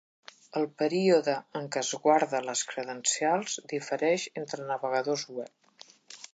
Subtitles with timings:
[0.61, 5.89] El període en què es guarda les credencials difereix entre navegadors web.